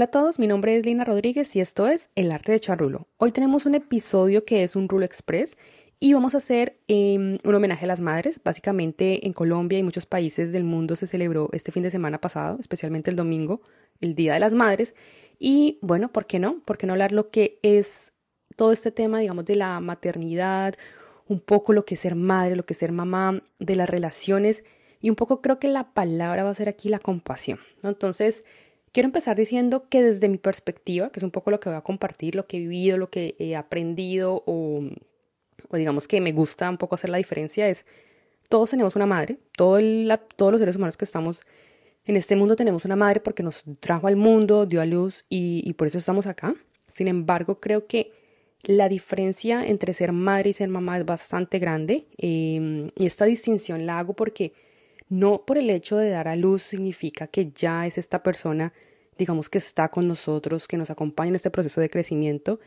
Hola 0.00 0.06
a 0.06 0.10
todos, 0.12 0.38
mi 0.38 0.46
nombre 0.46 0.74
es 0.74 0.86
Lina 0.86 1.04
Rodríguez 1.04 1.54
y 1.54 1.60
esto 1.60 1.86
es 1.86 2.08
El 2.14 2.32
Arte 2.32 2.52
de 2.52 2.56
echar 2.56 2.78
rulo. 2.78 3.06
Hoy 3.18 3.32
tenemos 3.32 3.66
un 3.66 3.74
episodio 3.74 4.46
que 4.46 4.64
es 4.64 4.74
un 4.74 4.88
rulo 4.88 5.04
express 5.04 5.58
y 5.98 6.14
vamos 6.14 6.34
a 6.34 6.38
hacer 6.38 6.78
em, 6.88 7.36
un 7.44 7.54
homenaje 7.54 7.84
a 7.84 7.88
las 7.88 8.00
madres. 8.00 8.40
Básicamente 8.42 9.26
en 9.26 9.34
Colombia 9.34 9.78
y 9.78 9.82
muchos 9.82 10.06
países 10.06 10.52
del 10.52 10.64
mundo 10.64 10.96
se 10.96 11.06
celebró 11.06 11.50
este 11.52 11.70
fin 11.70 11.82
de 11.82 11.90
semana 11.90 12.18
pasado, 12.18 12.56
especialmente 12.60 13.10
el 13.10 13.16
domingo, 13.16 13.60
el 14.00 14.14
Día 14.14 14.32
de 14.32 14.40
las 14.40 14.54
Madres. 14.54 14.94
Y 15.38 15.78
bueno, 15.82 16.10
¿por 16.10 16.24
qué 16.24 16.38
no? 16.38 16.60
¿Por 16.60 16.78
qué 16.78 16.86
no 16.86 16.94
hablar 16.94 17.12
lo 17.12 17.28
que 17.28 17.58
es 17.62 18.14
todo 18.56 18.72
este 18.72 18.92
tema, 18.92 19.20
digamos, 19.20 19.44
de 19.44 19.56
la 19.56 19.80
maternidad, 19.80 20.76
un 21.28 21.40
poco 21.40 21.74
lo 21.74 21.84
que 21.84 21.96
es 21.96 22.00
ser 22.00 22.14
madre, 22.14 22.56
lo 22.56 22.64
que 22.64 22.72
es 22.72 22.78
ser 22.78 22.92
mamá, 22.92 23.42
de 23.58 23.76
las 23.76 23.90
relaciones 23.90 24.64
y 25.02 25.10
un 25.10 25.16
poco 25.16 25.40
creo 25.42 25.58
que 25.58 25.68
la 25.68 25.92
palabra 25.92 26.44
va 26.44 26.50
a 26.50 26.54
ser 26.54 26.70
aquí 26.70 26.88
la 26.88 26.98
compasión. 26.98 27.58
Entonces, 27.82 28.44
Quiero 28.92 29.06
empezar 29.06 29.36
diciendo 29.36 29.86
que 29.88 30.02
desde 30.02 30.28
mi 30.28 30.38
perspectiva, 30.38 31.10
que 31.10 31.20
es 31.20 31.24
un 31.24 31.30
poco 31.30 31.50
lo 31.50 31.60
que 31.60 31.68
voy 31.68 31.78
a 31.78 31.82
compartir, 31.82 32.34
lo 32.34 32.46
que 32.46 32.56
he 32.56 32.60
vivido, 32.60 32.96
lo 32.96 33.08
que 33.08 33.36
he 33.38 33.54
aprendido 33.54 34.42
o, 34.46 34.82
digamos 35.72 36.08
que 36.08 36.20
me 36.20 36.32
gusta 36.32 36.68
un 36.68 36.78
poco 36.78 36.96
hacer 36.96 37.10
la 37.10 37.18
diferencia 37.18 37.68
es, 37.68 37.86
todos 38.48 38.70
tenemos 38.70 38.96
una 38.96 39.06
madre, 39.06 39.38
todos 39.56 39.80
los 39.80 40.58
seres 40.58 40.76
humanos 40.76 40.96
que 40.96 41.04
estamos 41.04 41.46
en 42.06 42.16
este 42.16 42.34
mundo 42.34 42.56
tenemos 42.56 42.84
una 42.84 42.96
madre 42.96 43.20
porque 43.20 43.42
nos 43.42 43.62
trajo 43.78 44.08
al 44.08 44.16
mundo, 44.16 44.66
dio 44.66 44.80
a 44.80 44.86
luz 44.86 45.24
y, 45.28 45.72
por 45.74 45.86
eso 45.86 45.98
estamos 45.98 46.26
acá. 46.26 46.54
Sin 46.88 47.06
embargo, 47.06 47.60
creo 47.60 47.86
que 47.86 48.12
la 48.62 48.88
diferencia 48.88 49.64
entre 49.64 49.94
ser 49.94 50.12
madre 50.12 50.50
y 50.50 50.52
ser 50.52 50.68
mamá 50.68 50.98
es 50.98 51.04
bastante 51.04 51.58
grande 51.58 52.06
em, 52.18 52.88
y 52.96 53.06
esta 53.06 53.24
distinción 53.26 53.86
la 53.86 53.98
hago 54.00 54.14
porque 54.14 54.52
no 55.10 55.44
por 55.44 55.58
el 55.58 55.68
hecho 55.68 55.98
de 55.98 56.08
dar 56.08 56.28
a 56.28 56.36
luz 56.36 56.62
significa 56.62 57.26
que 57.26 57.50
ya 57.50 57.86
es 57.86 57.98
esta 57.98 58.22
persona, 58.22 58.72
digamos, 59.18 59.50
que 59.50 59.58
está 59.58 59.90
con 59.90 60.08
nosotros, 60.08 60.66
que 60.66 60.78
nos 60.78 60.88
acompaña 60.88 61.30
en 61.30 61.34
este 61.34 61.50
proceso 61.50 61.80
de 61.80 61.90
crecimiento. 61.90 62.60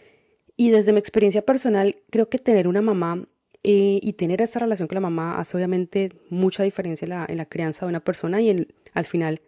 Y 0.55 0.69
desde 0.69 0.93
mi 0.93 0.99
experiencia 0.99 1.41
personal, 1.41 1.95
creo 2.11 2.29
que 2.29 2.37
tener 2.37 2.67
una 2.67 2.81
mamá 2.81 3.25
eh, 3.63 3.99
y 4.03 4.13
tener 4.13 4.41
esa 4.41 4.59
relación 4.59 4.87
con 4.87 4.97
la 4.97 5.01
mamá 5.01 5.39
hace 5.39 5.57
obviamente 5.57 6.11
mucha 6.29 6.63
diferencia 6.63 7.25
en 7.27 7.37
la, 7.37 7.45
crianza 7.45 7.85
de 7.85 7.89
una 7.89 8.03
persona 8.03 8.41
y 8.41 8.67
al 8.93 9.05
final 9.05 9.41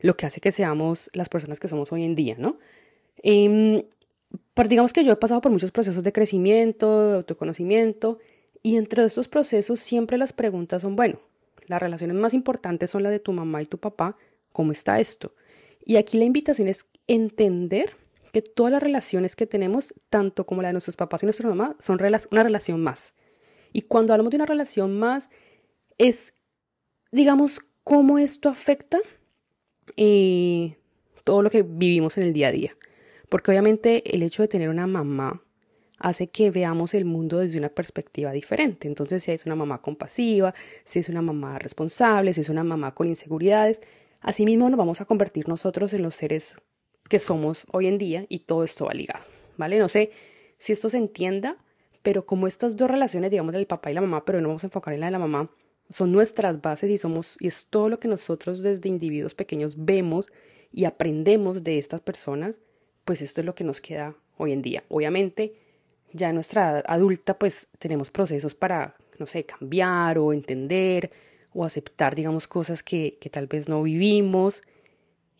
lo 0.00 0.16
que 0.16 0.26
hace 0.26 0.40
que 0.40 0.50
seamos 0.50 1.08
las 1.12 1.28
personas 1.28 1.60
que 1.60 1.68
somos 1.68 1.92
hoy 1.92 2.04
en 2.04 2.16
día, 2.16 2.34
¿no? 2.36 2.58
Eh, 3.22 3.86
digamos 4.68 4.92
que 4.92 5.04
yo 5.04 5.12
he 5.12 5.16
pasado 5.16 5.40
por 5.40 5.52
muchos 5.52 5.70
procesos 5.70 6.02
de 6.02 6.12
crecimiento, 6.12 7.10
de 7.10 7.16
autoconocimiento, 7.16 8.18
y 8.62 8.74
dentro 8.74 9.02
de 9.02 9.08
estos 9.08 9.28
procesos 9.28 9.80
siempre 9.80 10.18
las 10.18 10.32
preguntas 10.32 10.82
son, 10.82 10.96
bueno, 10.96 11.20
las 11.70 11.80
relaciones 11.80 12.16
más 12.16 12.34
importantes 12.34 12.90
son 12.90 13.04
las 13.04 13.12
de 13.12 13.20
tu 13.20 13.32
mamá 13.32 13.62
y 13.62 13.66
tu 13.66 13.78
papá. 13.78 14.16
¿Cómo 14.52 14.72
está 14.72 14.98
esto? 14.98 15.34
Y 15.86 15.96
aquí 15.96 16.18
la 16.18 16.24
invitación 16.24 16.66
es 16.66 16.88
entender 17.06 17.96
que 18.32 18.42
todas 18.42 18.72
las 18.72 18.82
relaciones 18.82 19.36
que 19.36 19.46
tenemos, 19.46 19.94
tanto 20.08 20.44
como 20.46 20.62
la 20.62 20.68
de 20.68 20.72
nuestros 20.72 20.96
papás 20.96 21.22
y 21.22 21.26
nuestra 21.26 21.48
mamá, 21.48 21.76
son 21.78 21.98
una 22.30 22.42
relación 22.42 22.82
más. 22.82 23.14
Y 23.72 23.82
cuando 23.82 24.12
hablamos 24.12 24.32
de 24.32 24.36
una 24.36 24.46
relación 24.46 24.98
más, 24.98 25.30
es, 25.96 26.34
digamos, 27.12 27.60
cómo 27.84 28.18
esto 28.18 28.48
afecta 28.48 28.98
eh, 29.96 30.76
todo 31.22 31.42
lo 31.42 31.50
que 31.50 31.62
vivimos 31.62 32.18
en 32.18 32.24
el 32.24 32.32
día 32.32 32.48
a 32.48 32.52
día. 32.52 32.76
Porque 33.28 33.52
obviamente 33.52 34.14
el 34.14 34.24
hecho 34.24 34.42
de 34.42 34.48
tener 34.48 34.68
una 34.68 34.88
mamá 34.88 35.40
hace 36.00 36.28
que 36.28 36.50
veamos 36.50 36.94
el 36.94 37.04
mundo 37.04 37.38
desde 37.38 37.58
una 37.58 37.68
perspectiva 37.68 38.32
diferente. 38.32 38.88
Entonces, 38.88 39.22
si 39.22 39.30
es 39.30 39.46
una 39.46 39.54
mamá 39.54 39.82
compasiva, 39.82 40.54
si 40.84 40.98
es 40.98 41.08
una 41.08 41.22
mamá 41.22 41.58
responsable, 41.58 42.34
si 42.34 42.40
es 42.40 42.48
una 42.48 42.64
mamá 42.64 42.94
con 42.94 43.06
inseguridades, 43.06 43.80
asimismo 44.20 44.68
nos 44.68 44.78
vamos 44.78 45.00
a 45.00 45.04
convertir 45.04 45.46
nosotros 45.48 45.92
en 45.92 46.02
los 46.02 46.16
seres 46.16 46.56
que 47.08 47.18
somos 47.18 47.66
hoy 47.70 47.86
en 47.86 47.98
día 47.98 48.24
y 48.28 48.40
todo 48.40 48.64
esto 48.64 48.86
va 48.86 48.94
ligado, 48.94 49.22
¿vale? 49.58 49.78
No 49.78 49.88
sé 49.88 50.10
si 50.58 50.72
esto 50.72 50.88
se 50.88 50.96
entienda, 50.96 51.58
pero 52.02 52.24
como 52.24 52.46
estas 52.46 52.76
dos 52.76 52.90
relaciones, 52.90 53.30
digamos, 53.30 53.52
del 53.52 53.66
papá 53.66 53.90
y 53.90 53.94
la 53.94 54.00
mamá, 54.00 54.24
pero 54.24 54.40
no 54.40 54.48
vamos 54.48 54.64
a 54.64 54.68
enfocar 54.68 54.94
en 54.94 55.00
la 55.00 55.06
de 55.06 55.12
la 55.12 55.18
mamá, 55.18 55.50
son 55.90 56.12
nuestras 56.12 56.62
bases 56.62 56.90
y 56.90 56.96
somos 56.96 57.36
y 57.40 57.48
es 57.48 57.66
todo 57.66 57.90
lo 57.90 58.00
que 58.00 58.08
nosotros 58.08 58.62
desde 58.62 58.88
individuos 58.88 59.34
pequeños 59.34 59.84
vemos 59.84 60.30
y 60.72 60.84
aprendemos 60.84 61.62
de 61.62 61.78
estas 61.78 62.00
personas, 62.00 62.58
pues 63.04 63.20
esto 63.20 63.42
es 63.42 63.44
lo 63.44 63.54
que 63.54 63.64
nos 63.64 63.80
queda 63.80 64.14
hoy 64.38 64.52
en 64.52 64.62
día. 64.62 64.84
Obviamente, 64.88 65.54
ya 66.12 66.28
en 66.28 66.34
nuestra 66.34 66.82
adulta 66.86 67.38
pues 67.38 67.68
tenemos 67.78 68.10
procesos 68.10 68.54
para, 68.54 68.96
no 69.18 69.26
sé, 69.26 69.44
cambiar 69.44 70.18
o 70.18 70.32
entender 70.32 71.10
o 71.52 71.64
aceptar, 71.64 72.14
digamos, 72.14 72.46
cosas 72.46 72.82
que, 72.82 73.18
que 73.20 73.30
tal 73.30 73.46
vez 73.46 73.68
no 73.68 73.82
vivimos. 73.82 74.62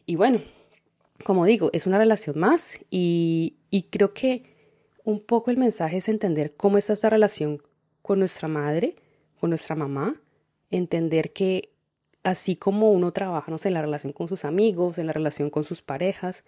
Y 0.06 0.16
bueno, 0.16 0.40
como 1.24 1.44
digo, 1.44 1.70
es 1.72 1.86
una 1.86 1.98
relación 1.98 2.38
más 2.38 2.78
y, 2.90 3.56
y 3.70 3.84
creo 3.84 4.12
que 4.12 4.44
un 5.04 5.20
poco 5.20 5.50
el 5.50 5.56
mensaje 5.56 5.98
es 5.98 6.08
entender 6.08 6.54
cómo 6.56 6.78
está 6.78 6.92
esta 6.92 7.10
relación 7.10 7.62
con 8.02 8.18
nuestra 8.18 8.48
madre, 8.48 8.96
con 9.38 9.50
nuestra 9.50 9.76
mamá, 9.76 10.20
entender 10.70 11.32
que 11.32 11.70
así 12.22 12.56
como 12.56 12.92
uno 12.92 13.12
trabaja, 13.12 13.50
no 13.50 13.58
sé, 13.58 13.68
en 13.68 13.74
la 13.74 13.82
relación 13.82 14.12
con 14.12 14.28
sus 14.28 14.44
amigos, 14.44 14.98
en 14.98 15.06
la 15.06 15.12
relación 15.12 15.50
con 15.50 15.64
sus 15.64 15.82
parejas, 15.82 16.44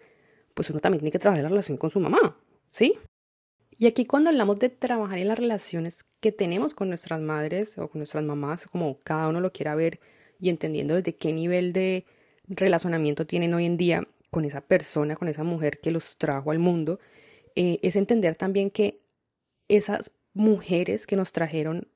pues 0.54 0.70
uno 0.70 0.80
también 0.80 1.00
tiene 1.00 1.12
que 1.12 1.18
trabajar 1.18 1.38
en 1.38 1.44
la 1.44 1.48
relación 1.48 1.78
con 1.78 1.90
su 1.90 2.00
mamá, 2.00 2.36
¿sí? 2.70 2.98
Y 3.82 3.88
aquí 3.88 4.04
cuando 4.04 4.30
hablamos 4.30 4.60
de 4.60 4.68
trabajar 4.68 5.18
en 5.18 5.26
las 5.26 5.36
relaciones 5.36 6.04
que 6.20 6.30
tenemos 6.30 6.72
con 6.72 6.88
nuestras 6.88 7.20
madres 7.20 7.76
o 7.78 7.88
con 7.88 7.98
nuestras 7.98 8.22
mamás, 8.22 8.68
como 8.68 9.00
cada 9.00 9.26
uno 9.26 9.40
lo 9.40 9.50
quiera 9.50 9.74
ver 9.74 9.98
y 10.38 10.50
entendiendo 10.50 10.94
desde 10.94 11.16
qué 11.16 11.32
nivel 11.32 11.72
de 11.72 12.04
relacionamiento 12.46 13.26
tienen 13.26 13.54
hoy 13.54 13.66
en 13.66 13.76
día 13.76 14.06
con 14.30 14.44
esa 14.44 14.60
persona, 14.60 15.16
con 15.16 15.26
esa 15.26 15.42
mujer 15.42 15.80
que 15.80 15.90
los 15.90 16.16
trajo 16.16 16.52
al 16.52 16.60
mundo, 16.60 17.00
eh, 17.56 17.80
es 17.82 17.96
entender 17.96 18.36
también 18.36 18.70
que 18.70 19.00
esas 19.66 20.12
mujeres 20.32 21.04
que 21.04 21.16
nos 21.16 21.32
trajeron 21.32 21.88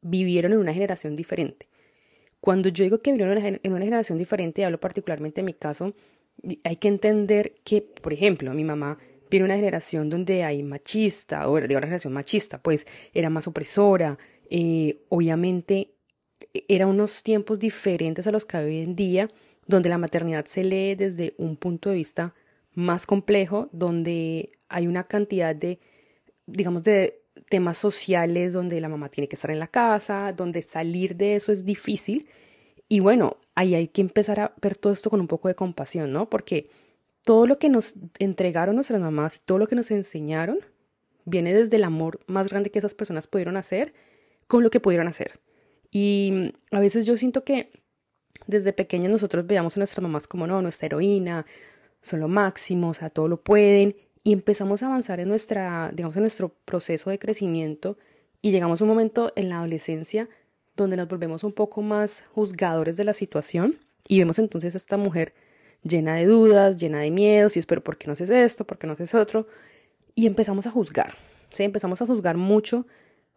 vivieron 0.00 0.54
en 0.54 0.60
una 0.60 0.72
generación 0.72 1.14
diferente. 1.14 1.68
Cuando 2.40 2.70
yo 2.70 2.84
digo 2.84 3.02
que 3.02 3.12
vivieron 3.12 3.36
en 3.36 3.70
una 3.70 3.84
generación 3.84 4.16
diferente, 4.16 4.64
hablo 4.64 4.80
particularmente 4.80 5.42
en 5.42 5.44
mi 5.44 5.52
caso, 5.52 5.92
hay 6.64 6.76
que 6.76 6.88
entender 6.88 7.56
que, 7.64 7.82
por 7.82 8.14
ejemplo, 8.14 8.52
mi 8.54 8.64
mamá 8.64 8.98
viene 9.34 9.46
una 9.46 9.56
generación 9.56 10.10
donde 10.10 10.44
hay 10.44 10.62
machista, 10.62 11.48
o 11.48 11.60
de 11.60 11.76
una 11.76 11.86
generación 11.88 12.12
machista, 12.12 12.62
pues 12.62 12.86
era 13.12 13.30
más 13.30 13.48
opresora, 13.48 14.16
eh, 14.48 15.00
obviamente 15.08 15.90
eran 16.68 16.88
unos 16.88 17.24
tiempos 17.24 17.58
diferentes 17.58 18.28
a 18.28 18.30
los 18.30 18.44
que 18.44 18.58
hay 18.58 18.64
hoy 18.66 18.78
en 18.78 18.94
día, 18.94 19.28
donde 19.66 19.88
la 19.88 19.98
maternidad 19.98 20.44
se 20.44 20.62
lee 20.62 20.94
desde 20.94 21.34
un 21.36 21.56
punto 21.56 21.90
de 21.90 21.96
vista 21.96 22.32
más 22.74 23.06
complejo, 23.06 23.68
donde 23.72 24.52
hay 24.68 24.86
una 24.86 25.02
cantidad 25.02 25.52
de, 25.52 25.80
digamos, 26.46 26.84
de 26.84 27.24
temas 27.48 27.76
sociales 27.76 28.52
donde 28.52 28.80
la 28.80 28.88
mamá 28.88 29.08
tiene 29.08 29.26
que 29.26 29.34
estar 29.34 29.50
en 29.50 29.58
la 29.58 29.66
casa, 29.66 30.32
donde 30.32 30.62
salir 30.62 31.16
de 31.16 31.34
eso 31.34 31.50
es 31.50 31.64
difícil. 31.64 32.28
Y 32.88 33.00
bueno, 33.00 33.38
ahí 33.56 33.74
hay 33.74 33.88
que 33.88 34.00
empezar 34.00 34.38
a 34.38 34.54
ver 34.62 34.76
todo 34.76 34.92
esto 34.92 35.10
con 35.10 35.20
un 35.20 35.26
poco 35.26 35.48
de 35.48 35.56
compasión, 35.56 36.12
¿no? 36.12 36.30
Porque 36.30 36.70
todo 37.24 37.46
lo 37.46 37.58
que 37.58 37.68
nos 37.68 37.94
entregaron 38.18 38.74
nuestras 38.74 39.00
mamás 39.00 39.36
y 39.36 39.38
todo 39.44 39.58
lo 39.58 39.66
que 39.66 39.76
nos 39.76 39.90
enseñaron 39.90 40.58
viene 41.24 41.54
desde 41.54 41.76
el 41.76 41.84
amor 41.84 42.20
más 42.26 42.48
grande 42.48 42.70
que 42.70 42.78
esas 42.78 42.94
personas 42.94 43.26
pudieron 43.26 43.56
hacer 43.56 43.94
con 44.46 44.62
lo 44.62 44.70
que 44.70 44.80
pudieron 44.80 45.08
hacer. 45.08 45.40
Y 45.90 46.52
a 46.70 46.80
veces 46.80 47.06
yo 47.06 47.16
siento 47.16 47.44
que 47.44 47.70
desde 48.46 48.72
pequeños 48.72 49.10
nosotros 49.10 49.46
veamos 49.46 49.76
a 49.76 49.80
nuestras 49.80 50.02
mamás 50.02 50.26
como 50.26 50.46
no, 50.46 50.60
nuestra 50.60 50.86
heroína, 50.86 51.46
son 52.02 52.20
lo 52.20 52.28
máximo, 52.28 52.90
o 52.90 52.94
sea, 52.94 53.08
todo 53.08 53.28
lo 53.28 53.42
pueden, 53.42 53.96
y 54.22 54.32
empezamos 54.32 54.82
a 54.82 54.86
avanzar 54.86 55.20
en 55.20 55.28
nuestra, 55.28 55.90
digamos, 55.94 56.16
en 56.16 56.22
nuestro 56.22 56.50
proceso 56.64 57.10
de 57.10 57.18
crecimiento 57.18 57.96
y 58.42 58.50
llegamos 58.50 58.80
a 58.80 58.84
un 58.84 58.88
momento 58.88 59.32
en 59.36 59.48
la 59.48 59.58
adolescencia 59.58 60.28
donde 60.76 60.96
nos 60.96 61.08
volvemos 61.08 61.44
un 61.44 61.52
poco 61.52 61.80
más 61.82 62.24
juzgadores 62.34 62.96
de 62.96 63.04
la 63.04 63.12
situación 63.12 63.78
y 64.06 64.18
vemos 64.18 64.38
entonces 64.38 64.74
a 64.74 64.78
esta 64.78 64.96
mujer 64.96 65.34
llena 65.84 66.16
de 66.16 66.26
dudas, 66.26 66.80
llena 66.80 67.00
de 67.00 67.10
miedos, 67.10 67.56
y 67.56 67.60
es, 67.60 67.66
pero 67.66 67.84
¿por 67.84 67.96
qué 67.96 68.06
no 68.06 68.14
haces 68.14 68.30
esto? 68.30 68.66
¿Por 68.66 68.78
qué 68.78 68.86
no 68.86 68.94
haces 68.94 69.14
otro? 69.14 69.46
Y 70.14 70.26
empezamos 70.26 70.66
a 70.66 70.70
juzgar, 70.70 71.14
¿sí? 71.50 71.62
Empezamos 71.62 72.02
a 72.02 72.06
juzgar 72.06 72.36
mucho 72.36 72.86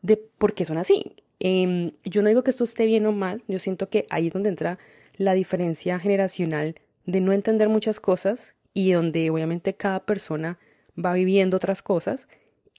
de 0.02 0.18
por 0.18 0.54
qué 0.54 0.66
son 0.66 0.78
así. 0.78 1.16
Em, 1.40 1.92
yo 2.04 2.22
no 2.22 2.30
digo 2.30 2.44
que 2.44 2.50
esto 2.50 2.64
esté 2.64 2.86
bien 2.86 3.06
o 3.06 3.12
mal, 3.12 3.44
yo 3.48 3.60
siento 3.60 3.90
que 3.90 4.08
ahí 4.10 4.28
es 4.28 4.34
donde 4.34 4.50
entra 4.50 4.80
la 5.18 5.34
diferencia 5.34 6.00
generacional 6.00 6.76
de 7.06 7.22
no 7.22 7.34
entender 7.34 7.70
muchas 7.70 8.00
cosas 8.00 8.56
y 8.74 8.92
donde 8.92 9.30
obviamente 9.30 9.76
cada 9.76 10.06
persona 10.06 10.58
va 10.98 11.14
viviendo 11.14 11.58
otras 11.58 11.82
cosas. 11.82 12.28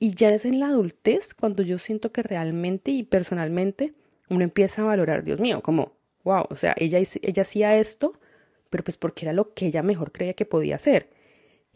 Y 0.00 0.14
ya 0.14 0.30
es 0.30 0.44
en 0.44 0.60
la 0.60 0.68
adultez 0.68 1.34
cuando 1.34 1.62
yo 1.62 1.78
siento 1.78 2.12
que 2.12 2.22
realmente 2.22 2.92
y 2.92 3.02
personalmente 3.02 3.94
uno 4.28 4.44
empieza 4.44 4.82
a 4.82 4.86
valorar, 4.86 5.24
Dios 5.24 5.40
mío, 5.40 5.60
como, 5.60 5.92
wow, 6.24 6.44
o 6.50 6.56
sea, 6.56 6.74
ella, 6.76 6.98
ella 6.98 7.42
hacía 7.42 7.76
esto, 7.78 8.12
pero 8.70 8.84
pues 8.84 8.96
porque 8.96 9.24
era 9.24 9.32
lo 9.32 9.54
que 9.54 9.66
ella 9.66 9.82
mejor 9.82 10.12
creía 10.12 10.34
que 10.34 10.46
podía 10.46 10.76
hacer. 10.76 11.10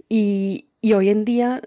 Y, 0.08 0.68
y 0.80 0.92
hoy 0.94 1.08
en 1.08 1.24
día, 1.24 1.62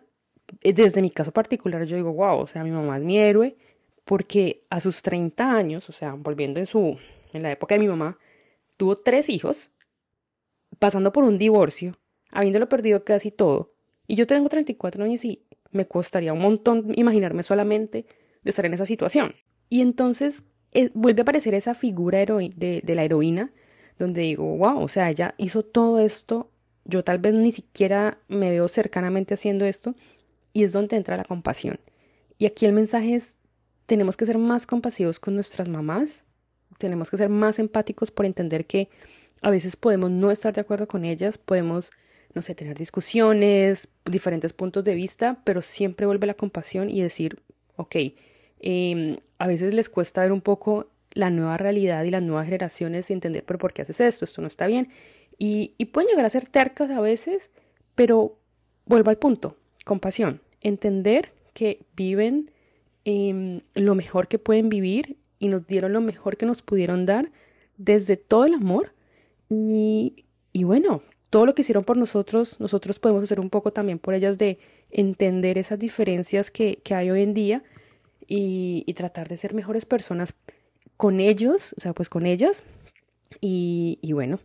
eh, 0.62 0.74
desde 0.74 1.02
mi 1.02 1.10
caso 1.10 1.32
particular, 1.32 1.84
yo 1.86 1.96
digo, 1.98 2.14
wow, 2.14 2.40
o 2.40 2.48
sea, 2.48 2.64
mi 2.64 2.72
mamá 2.72 2.98
es 2.98 3.04
mi 3.04 3.18
héroe, 3.18 3.56
porque 4.04 4.66
a 4.70 4.80
sus 4.80 5.02
30 5.02 5.52
años, 5.52 5.90
o 5.90 5.94
sea, 5.94 6.14
volviendo 6.14 6.60
en 6.60 6.66
su, 6.66 6.98
en 7.34 7.44
la 7.44 7.52
época 7.52 7.76
de 7.76 7.80
mi 7.80 7.88
mamá, 7.88 8.18
tuvo 8.78 8.96
tres 8.96 9.30
hijos, 9.30 9.72
pasando 10.80 11.12
por 11.12 11.24
un 11.24 11.38
divorcio, 11.38 11.98
habiéndolo 12.30 12.70
perdido 12.70 13.04
casi 13.04 13.32
todo. 13.32 13.74
Y 14.08 14.16
yo 14.16 14.28
tengo 14.28 14.48
34 14.50 15.04
años 15.04 15.26
y 15.26 15.46
me 15.72 15.88
costaría 15.88 16.34
un 16.34 16.40
montón 16.40 16.92
imaginarme 16.96 17.44
solamente 17.44 18.06
de 18.44 18.50
estar 18.50 18.66
en 18.66 18.74
esa 18.74 18.86
situación. 18.86 19.36
Y 19.70 19.82
entonces 19.82 20.44
eh, 20.74 20.92
vuelve 20.94 21.22
a 21.22 21.24
aparecer 21.24 21.54
esa 21.56 21.74
figura 21.74 22.20
de, 22.20 22.82
de 22.84 22.96
la 22.96 23.04
heroína, 23.04 23.52
donde 23.98 24.22
digo, 24.22 24.58
wow, 24.58 24.82
o 24.82 24.88
sea, 24.88 25.10
ella 25.10 25.36
hizo 25.38 25.64
todo 25.64 26.00
esto, 26.00 26.50
yo 26.84 27.04
tal 27.04 27.20
vez 27.20 27.34
ni 27.34 27.52
siquiera 27.52 28.18
me 28.28 28.50
veo 28.50 28.68
cercanamente 28.68 29.34
haciendo 29.34 29.66
esto, 29.66 29.96
y 30.54 30.64
es 30.64 30.74
donde 30.74 30.98
entra 30.98 31.18
la 31.18 31.26
compasión. 31.26 31.80
Y 32.38 32.46
aquí 32.46 32.66
el 32.66 32.74
mensaje 32.74 33.16
es, 33.16 33.38
tenemos 33.86 34.18
que 34.18 34.26
ser 34.26 34.38
más 34.38 34.68
compasivos 34.68 35.20
con 35.20 35.36
nuestras 35.36 35.70
mamás, 35.70 36.24
tenemos 36.78 37.10
que 37.10 37.18
ser 37.18 37.30
más 37.30 37.60
empáticos 37.60 38.12
por 38.12 38.26
entender 38.26 38.66
que 38.66 38.90
a 39.42 39.50
veces 39.50 39.76
podemos 39.76 40.12
no 40.12 40.32
estar 40.32 40.54
de 40.54 40.62
acuerdo 40.62 40.88
con 40.88 41.06
ellas, 41.06 41.38
podemos, 41.38 41.92
no 42.34 42.42
sé, 42.42 42.56
tener 42.56 42.78
discusiones, 42.78 43.88
diferentes 44.06 44.54
puntos 44.54 44.84
de 44.84 44.96
vista, 44.96 45.42
pero 45.44 45.62
siempre 45.62 46.06
vuelve 46.06 46.28
la 46.28 46.34
compasión 46.34 46.90
y 46.90 47.02
decir, 47.02 47.40
ok, 47.76 47.96
em, 48.60 49.18
a 49.38 49.48
veces 49.48 49.74
les 49.74 49.90
cuesta 49.90 50.22
ver 50.22 50.32
un 50.32 50.42
poco 50.42 50.88
la 51.16 51.32
nueva 51.32 51.58
realidad 51.58 52.04
y 52.04 52.12
las 52.12 52.22
nuevas 52.22 52.46
generaciones 52.46 53.10
y 53.10 53.14
entender, 53.14 53.44
¿por 53.44 53.74
qué 53.74 53.82
haces 53.82 54.00
esto? 54.00 54.26
Esto 54.26 54.42
no 54.42 54.48
está 54.48 54.68
bien. 54.68 54.90
Y, 55.40 55.74
pueden 55.92 56.10
llegar 56.10 56.26
a 56.26 56.30
ser 56.30 56.46
tercas 56.46 56.92
a 56.92 57.02
veces, 57.02 57.50
pero 57.96 58.38
vuelvo 58.86 59.10
al 59.10 59.18
punto, 59.18 59.58
compasión, 59.84 60.42
entender 60.62 61.32
que 61.54 61.86
viven 61.96 62.52
em, 63.06 63.62
lo 63.74 63.96
mejor 63.96 64.28
que 64.28 64.40
pueden 64.40 64.70
vivir 64.70 65.18
y 65.40 65.48
nos 65.48 65.66
dieron 65.66 65.94
lo 65.94 66.02
mejor 66.02 66.38
que 66.38 66.46
nos 66.46 66.62
pudieron 66.62 67.06
dar 67.06 67.32
desde 67.78 68.18
todo 68.18 68.46
el 68.46 68.54
amor 68.54 68.94
y, 69.50 70.26
y 70.54 70.64
bueno, 70.64 71.02
todo 71.30 71.46
lo 71.46 71.56
que 71.56 71.64
hicieron 71.64 71.84
por 71.84 71.98
nosotros, 71.98 72.60
nosotros 72.60 73.00
podemos 73.00 73.24
hacer 73.24 73.40
un 73.40 73.50
poco 73.50 73.74
también 73.74 74.00
por 74.00 74.14
ellas 74.14 74.38
de 74.38 74.60
entender 74.90 75.58
esas 75.58 75.80
diferencias 75.80 76.52
que, 76.52 76.80
que 76.84 76.96
hay 76.96 77.10
hoy 77.12 77.24
en 77.24 77.34
día 77.34 77.64
y, 78.28 78.94
tratar 78.96 79.28
de 79.28 79.38
ser 79.38 79.54
mejores 79.54 79.86
personas 79.86 80.34
con 80.98 81.20
ellos, 81.20 81.74
o 81.78 81.82
sea, 81.82 81.94
pues 81.94 82.10
con 82.10 82.26
ellas. 82.26 82.64
Y, 83.42 84.00
y 84.02 84.14
bueno, 84.14 84.40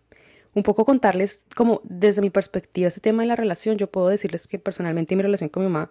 un 0.55 0.63
poco 0.63 0.85
contarles 0.85 1.41
como 1.55 1.81
desde 1.85 2.23
mi 2.23 2.31
perspectiva 2.31 2.89
este 2.89 3.01
tema 3.01 3.23
de 3.23 3.29
la 3.29 3.37
relación, 3.37 3.79
yo 3.79 3.91
puedo 3.91 4.09
decirles 4.09 4.47
que 4.47 4.59
personalmente 4.59 5.17
mi 5.17 5.23
relación 5.23 5.49
con 5.49 5.65
mi 5.65 5.71
mamá 5.71 5.91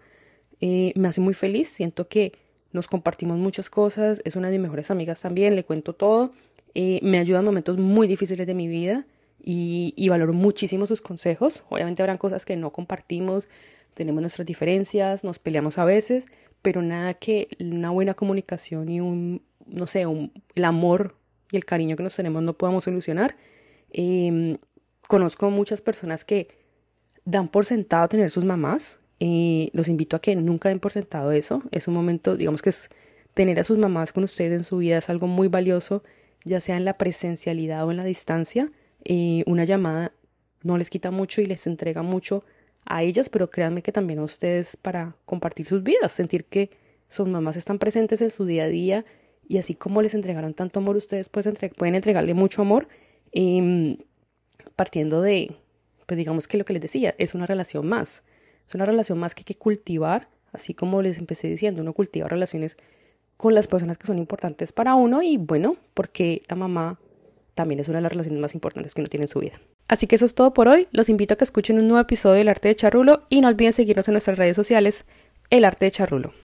eh, 0.62 0.92
me 0.96 1.08
hace 1.08 1.22
muy 1.22 1.34
feliz, 1.34 1.70
siento 1.70 2.08
que 2.08 2.34
nos 2.72 2.88
compartimos 2.88 3.38
muchas 3.38 3.70
cosas, 3.70 4.22
es 4.26 4.36
una 4.36 4.50
de 4.50 4.58
mis 4.58 4.64
mejores 4.64 4.92
amigas 4.92 5.22
también, 5.22 5.56
le 5.56 5.64
cuento 5.64 5.94
todo, 5.94 6.32
eh, 6.76 7.00
me 7.02 7.18
ayuda 7.18 7.40
en 7.40 7.46
momentos 7.46 7.78
muy 7.78 8.08
difíciles 8.08 8.46
de 8.46 8.54
mi 8.54 8.68
vida 8.68 9.06
y, 9.42 9.94
y 9.96 10.10
valoro 10.10 10.34
muchísimo 10.34 10.86
sus 10.86 11.02
consejos, 11.02 11.64
obviamente 11.70 12.02
habrán 12.02 12.18
cosas 12.18 12.46
que 12.46 12.58
no 12.58 12.72
compartimos, 12.72 13.48
tenemos 13.94 14.22
nuestras 14.22 14.46
diferencias, 14.46 15.24
nos 15.24 15.40
peleamos 15.40 15.78
a 15.78 15.86
veces, 15.86 16.28
pero 16.62 16.82
nada 16.82 17.14
que 17.14 17.48
una 17.60 17.90
buena 17.90 18.14
comunicación 18.14 18.90
y 18.90 19.00
un, 19.00 19.42
no 19.71 19.88
sé, 19.88 20.06
el 20.56 20.66
amor 20.66 21.16
y 21.51 21.57
el 21.57 21.66
cariño 21.66 21.95
que 21.95 22.04
nos 22.04 22.16
tenemos 22.16 22.44
no 22.44 22.54
podamos 22.54 22.83
solucionar. 22.83 23.36
Eh, 23.92 24.57
conozco 25.07 25.50
muchas 25.50 25.81
personas 25.81 26.25
que 26.25 26.50
dan 27.25 27.48
por 27.48 27.66
sentado 27.66 28.07
tener 28.07 28.31
sus 28.31 28.45
mamás 28.45 29.00
eh, 29.19 29.69
los 29.74 29.89
invito 29.89 30.16
a 30.16 30.21
que 30.21 30.36
nunca 30.36 30.69
den 30.69 30.80
por 30.80 30.92
sentado 30.92 31.31
eso. 31.31 31.63
Es 31.71 31.88
un 31.88 31.94
momento, 31.94 32.38
digamos 32.38 32.62
que 32.62 32.69
es 32.69 32.89
tener 33.33 33.60
a 33.60 33.63
sus 33.63 33.77
mamás 33.77 34.13
con 34.13 34.24
ustedes 34.24 34.54
en 34.54 34.63
su 34.63 34.77
vida 34.77 34.98
es 34.98 35.10
algo 35.10 35.27
muy 35.27 35.48
valioso, 35.48 36.04
ya 36.45 36.60
sea 36.60 36.77
en 36.77 36.86
la 36.86 36.98
presencialidad 36.98 37.86
o 37.86 37.92
en 37.92 37.98
la 37.98 38.04
distancia. 38.04 38.71
Eh, 39.04 39.44
una 39.45 39.66
llamada 39.66 40.13
no 40.63 40.77
les 40.77 40.89
quita 40.89 41.12
mucho 41.12 41.42
y 41.42 41.45
les 41.45 41.68
entrega 41.68 42.01
mucho 42.01 42.44
a 42.86 43.04
ellas, 43.04 43.30
pero 43.30 43.50
créanme 43.50 43.81
que 43.81 43.92
también 43.92 44.19
a 44.19 44.24
ustedes 44.24 44.77
para 44.77 45.16
compartir 45.25 45.66
sus 45.68 45.83
vidas, 45.83 46.12
sentir 46.12 46.45
que 46.45 46.71
sus 47.07 47.27
mamás 47.27 47.56
están 47.56 47.80
presentes 47.80 48.21
en 48.21 48.31
su 48.31 48.45
día 48.45 48.63
a 48.63 48.68
día 48.68 49.06
y 49.50 49.57
así 49.57 49.74
como 49.74 50.01
les 50.04 50.13
entregaron 50.13 50.54
tanto 50.54 50.80
amor, 50.80 50.96
ustedes 50.96 51.28
pues 51.28 51.50
pueden 51.75 51.96
entregarle 51.96 52.36
mucho 52.36 52.62
amor 52.62 52.88
eh, 53.31 53.98
partiendo 54.75 55.22
de, 55.22 55.56
pues 56.06 56.18
digamos 56.18 56.48
que 56.48 56.60
lo 56.60 56.66
que 56.66 56.74
les 56.74 56.84
decía, 56.84 57.16
es 57.18 57.34
una 57.34 57.48
relación 57.48 57.88
más. 57.88 58.24
Es 58.68 58.75
una 58.75 58.86
relación 58.86 59.18
más 59.18 59.34
que 59.34 59.42
hay 59.42 59.46
que 59.46 59.56
cultivar, 59.56 60.30
así 60.54 60.75
como 60.75 61.01
les 61.01 61.18
empecé 61.18 61.48
diciendo, 61.48 61.81
uno 61.81 61.94
cultiva 61.94 62.28
relaciones 62.28 62.78
con 63.38 63.56
las 63.56 63.68
personas 63.68 63.98
que 63.98 64.06
son 64.06 64.19
importantes 64.19 64.72
para 64.72 64.94
uno 64.94 65.24
y 65.24 65.38
bueno, 65.38 65.78
porque 65.95 66.44
la 66.48 66.56
mamá 66.56 67.00
también 67.56 67.80
es 67.80 67.88
una 67.88 67.98
de 67.98 68.04
las 68.04 68.12
relaciones 68.12 68.40
más 68.40 68.54
importantes 68.54 68.94
que 68.94 69.02
uno 69.02 69.10
tiene 69.10 69.24
en 69.24 69.30
su 69.30 69.40
vida. 69.40 69.60
Así 69.88 70.06
que 70.06 70.16
eso 70.16 70.25
es 70.25 70.36
todo 70.36 70.54
por 70.54 70.68
hoy. 70.68 70.88
Los 70.92 71.10
invito 71.10 71.34
a 71.34 71.38
que 71.38 71.44
escuchen 71.44 71.80
un 71.80 71.88
nuevo 71.88 72.02
episodio 72.02 72.36
del 72.36 72.50
Arte 72.50 72.68
de 72.68 72.75
Charrulo 72.75 73.24
y 73.30 73.42
no 73.42 73.48
olviden 73.48 73.74
seguirnos 73.74 74.07
en 74.07 74.13
nuestras 74.13 74.38
redes 74.38 74.56
sociales, 74.56 75.06
El 75.50 75.66
Arte 75.66 75.86
de 75.86 75.92
Charrulo. 75.92 76.34